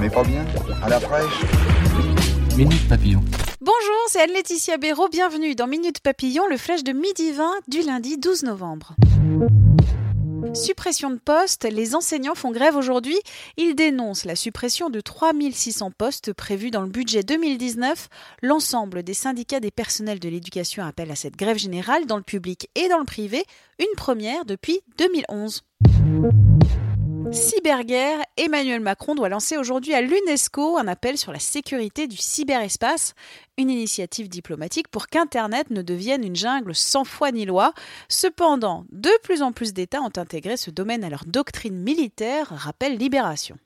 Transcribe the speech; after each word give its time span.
On 0.00 0.02
n'est 0.02 0.08
pas 0.08 0.24
bien 0.24 0.46
À 0.82 0.88
la 0.88 0.98
fraîche 0.98 1.42
Minute 2.56 2.88
Papillon. 2.88 3.20
Bonjour, 3.60 4.00
c'est 4.08 4.22
Anne-Laetitia 4.22 4.78
Béraud. 4.78 5.10
Bienvenue 5.10 5.54
dans 5.54 5.66
Minute 5.66 6.00
Papillon, 6.00 6.46
le 6.48 6.56
flash 6.56 6.82
de 6.82 6.92
midi 6.92 7.32
20 7.32 7.50
du 7.68 7.82
lundi 7.82 8.16
12 8.16 8.44
novembre. 8.44 8.94
Suppression 10.54 11.10
de 11.10 11.18
postes, 11.18 11.68
les 11.70 11.94
enseignants 11.94 12.34
font 12.34 12.50
grève 12.50 12.76
aujourd'hui. 12.76 13.18
Ils 13.58 13.74
dénoncent 13.74 14.24
la 14.24 14.36
suppression 14.36 14.88
de 14.88 15.02
3600 15.02 15.90
postes 15.90 16.32
prévus 16.32 16.70
dans 16.70 16.80
le 16.80 16.88
budget 16.88 17.22
2019. 17.22 18.08
L'ensemble 18.40 19.02
des 19.02 19.12
syndicats 19.12 19.60
des 19.60 19.70
personnels 19.70 20.18
de 20.18 20.30
l'éducation 20.30 20.82
appellent 20.82 21.10
à 21.10 21.16
cette 21.16 21.36
grève 21.36 21.58
générale 21.58 22.06
dans 22.06 22.16
le 22.16 22.22
public 22.22 22.70
et 22.74 22.88
dans 22.88 23.00
le 23.00 23.04
privé, 23.04 23.44
une 23.78 23.96
première 23.98 24.46
depuis 24.46 24.80
2011. 24.96 25.62
Cyberguerre, 27.32 28.18
Emmanuel 28.36 28.80
Macron 28.80 29.14
doit 29.14 29.28
lancer 29.28 29.56
aujourd'hui 29.56 29.94
à 29.94 30.00
l'UNESCO 30.00 30.78
un 30.78 30.88
appel 30.88 31.16
sur 31.16 31.32
la 31.32 31.38
sécurité 31.38 32.08
du 32.08 32.16
cyberespace, 32.16 33.14
une 33.56 33.70
initiative 33.70 34.28
diplomatique 34.28 34.88
pour 34.88 35.06
qu'Internet 35.06 35.70
ne 35.70 35.82
devienne 35.82 36.24
une 36.24 36.34
jungle 36.34 36.74
sans 36.74 37.04
foi 37.04 37.30
ni 37.30 37.46
loi. 37.46 37.72
Cependant, 38.08 38.84
de 38.90 39.10
plus 39.22 39.42
en 39.42 39.52
plus 39.52 39.72
d'États 39.72 40.02
ont 40.02 40.12
intégré 40.16 40.56
ce 40.56 40.70
domaine 40.70 41.04
à 41.04 41.08
leur 41.08 41.24
doctrine 41.24 41.76
militaire, 41.76 42.48
rappelle 42.50 42.96
Libération. 42.96 43.56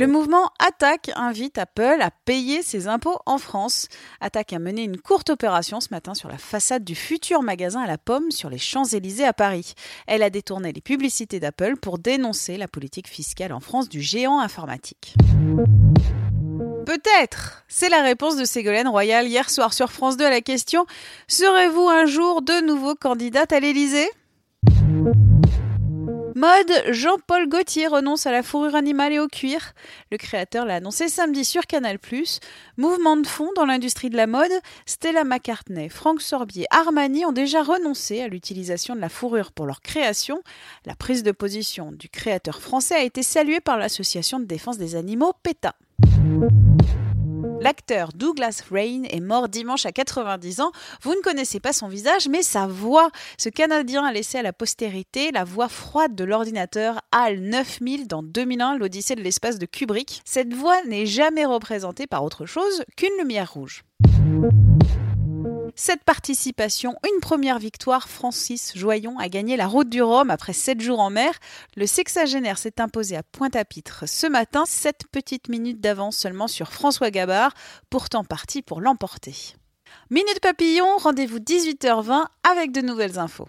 Le 0.00 0.06
mouvement 0.06 0.50
Attaque 0.58 1.10
invite 1.14 1.58
Apple 1.58 1.98
à 2.00 2.10
payer 2.10 2.62
ses 2.62 2.88
impôts 2.88 3.18
en 3.26 3.36
France. 3.36 3.86
Attaque 4.22 4.54
a 4.54 4.58
mené 4.58 4.82
une 4.82 4.96
courte 4.96 5.28
opération 5.28 5.78
ce 5.78 5.88
matin 5.90 6.14
sur 6.14 6.30
la 6.30 6.38
façade 6.38 6.84
du 6.84 6.94
futur 6.94 7.42
magasin 7.42 7.82
à 7.82 7.86
la 7.86 7.98
pomme 7.98 8.30
sur 8.30 8.48
les 8.48 8.56
Champs-Élysées 8.56 9.26
à 9.26 9.34
Paris. 9.34 9.74
Elle 10.06 10.22
a 10.22 10.30
détourné 10.30 10.72
les 10.72 10.80
publicités 10.80 11.38
d'Apple 11.38 11.76
pour 11.76 11.98
dénoncer 11.98 12.56
la 12.56 12.66
politique 12.66 13.08
fiscale 13.08 13.52
en 13.52 13.60
France 13.60 13.90
du 13.90 14.00
géant 14.00 14.40
informatique. 14.40 15.16
Peut-être 16.86 17.64
C'est 17.68 17.90
la 17.90 18.00
réponse 18.00 18.38
de 18.38 18.46
Ségolène 18.46 18.88
Royal 18.88 19.28
hier 19.28 19.50
soir 19.50 19.74
sur 19.74 19.92
France 19.92 20.16
2 20.16 20.24
à 20.24 20.30
la 20.30 20.40
question 20.40 20.86
Serez-vous 21.28 21.90
un 21.90 22.06
jour 22.06 22.40
de 22.40 22.64
nouveau 22.64 22.94
candidate 22.94 23.52
à 23.52 23.60
l'Élysée? 23.60 24.08
Mode, 26.40 26.72
Jean-Paul 26.88 27.50
Gaultier 27.50 27.86
renonce 27.86 28.26
à 28.26 28.32
la 28.32 28.42
fourrure 28.42 28.74
animale 28.74 29.12
et 29.12 29.18
au 29.18 29.28
cuir. 29.28 29.74
Le 30.10 30.16
créateur 30.16 30.64
l'a 30.64 30.76
annoncé 30.76 31.10
samedi 31.10 31.44
sur 31.44 31.66
Canal+. 31.66 31.98
Mouvement 32.78 33.18
de 33.18 33.26
fond 33.26 33.50
dans 33.56 33.66
l'industrie 33.66 34.08
de 34.08 34.16
la 34.16 34.26
mode, 34.26 34.50
Stella 34.86 35.24
McCartney, 35.24 35.90
Franck 35.90 36.22
Sorbier, 36.22 36.64
Armani 36.70 37.26
ont 37.26 37.32
déjà 37.32 37.62
renoncé 37.62 38.22
à 38.22 38.28
l'utilisation 38.28 38.96
de 38.96 39.02
la 39.02 39.10
fourrure 39.10 39.52
pour 39.52 39.66
leur 39.66 39.82
création. 39.82 40.40
La 40.86 40.94
prise 40.94 41.22
de 41.24 41.32
position 41.32 41.92
du 41.92 42.08
créateur 42.08 42.62
français 42.62 42.94
a 42.94 43.02
été 43.02 43.22
saluée 43.22 43.60
par 43.60 43.76
l'association 43.76 44.40
de 44.40 44.46
défense 44.46 44.78
des 44.78 44.96
animaux 44.96 45.34
PETA. 45.42 45.74
L'acteur 47.60 48.08
Douglas 48.14 48.62
Rain 48.70 49.02
est 49.10 49.20
mort 49.20 49.50
dimanche 49.50 49.84
à 49.84 49.92
90 49.92 50.60
ans. 50.60 50.72
Vous 51.02 51.14
ne 51.14 51.20
connaissez 51.20 51.60
pas 51.60 51.74
son 51.74 51.88
visage, 51.88 52.26
mais 52.26 52.42
sa 52.42 52.66
voix. 52.66 53.10
Ce 53.36 53.50
Canadien 53.50 54.02
a 54.02 54.12
laissé 54.12 54.38
à 54.38 54.42
la 54.42 54.54
postérité 54.54 55.30
la 55.30 55.44
voix 55.44 55.68
froide 55.68 56.14
de 56.14 56.24
l'ordinateur 56.24 57.02
HAL 57.12 57.40
9000 57.40 58.06
dans 58.08 58.22
2001, 58.22 58.78
l'Odyssée 58.78 59.14
de 59.14 59.20
l'espace 59.20 59.58
de 59.58 59.66
Kubrick. 59.66 60.22
Cette 60.24 60.54
voix 60.54 60.82
n'est 60.88 61.04
jamais 61.04 61.44
représentée 61.44 62.06
par 62.06 62.24
autre 62.24 62.46
chose 62.46 62.82
qu'une 62.96 63.16
lumière 63.18 63.52
rouge. 63.52 63.84
Cette 65.76 66.04
participation, 66.04 66.96
une 67.04 67.20
première 67.20 67.58
victoire, 67.58 68.08
Francis 68.08 68.72
Joyon 68.76 69.18
a 69.18 69.28
gagné 69.28 69.56
la 69.56 69.66
route 69.66 69.88
du 69.88 70.02
Rhum 70.02 70.30
après 70.30 70.52
7 70.52 70.80
jours 70.80 71.00
en 71.00 71.10
mer. 71.10 71.32
Le 71.76 71.86
sexagénaire 71.86 72.58
s'est 72.58 72.80
imposé 72.80 73.16
à 73.16 73.22
Pointe-à-Pitre 73.22 74.04
ce 74.06 74.26
matin, 74.26 74.64
7 74.66 75.04
petites 75.10 75.48
minutes 75.48 75.80
d'avance 75.80 76.16
seulement 76.16 76.48
sur 76.48 76.72
François 76.72 77.10
Gabard, 77.10 77.54
pourtant 77.88 78.24
parti 78.24 78.62
pour 78.62 78.80
l'emporter. 78.80 79.54
Minute 80.10 80.40
Papillon, 80.40 80.96
rendez-vous 80.98 81.38
18h20 81.38 82.24
avec 82.48 82.72
de 82.72 82.80
nouvelles 82.80 83.18
infos. 83.18 83.48